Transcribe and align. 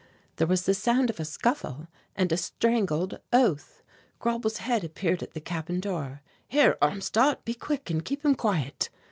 There 0.37 0.47
was 0.47 0.63
the 0.63 0.73
sound 0.73 1.11
of 1.11 1.19
a 1.19 1.25
scuffle 1.25 1.87
and 2.15 2.31
a 2.31 2.35
strangled 2.37 3.19
oath. 3.31 3.83
Grauble's 4.19 4.57
head 4.57 4.83
appeared 4.83 5.21
at 5.21 5.35
the 5.35 5.39
cabin 5.39 5.79
door. 5.79 6.23
"Here, 6.47 6.75
Armstadt; 6.81 7.45
be 7.45 7.53
quick, 7.53 7.91
and 7.91 8.03
keep 8.03 8.25
him 8.25 8.33
quiet." 8.33 8.89